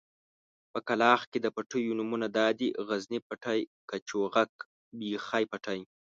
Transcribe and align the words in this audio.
په 0.71 0.79
کلاخ 0.87 1.21
کې 1.31 1.39
د 1.41 1.47
پټيو 1.55 1.97
نومونه 1.99 2.27
دادي: 2.39 2.69
غزني 2.87 3.19
پټی، 3.27 3.59
کچوغک، 3.89 4.51
بېخۍ 4.99 5.43
پټی. 5.51 5.79